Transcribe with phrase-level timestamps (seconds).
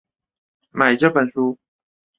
[0.71, 1.59] 买这本书